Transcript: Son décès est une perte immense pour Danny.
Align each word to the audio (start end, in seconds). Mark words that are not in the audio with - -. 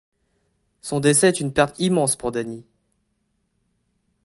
Son 0.81 0.99
décès 0.99 1.27
est 1.27 1.39
une 1.41 1.53
perte 1.53 1.77
immense 1.79 2.15
pour 2.15 2.31
Danny. 2.31 2.65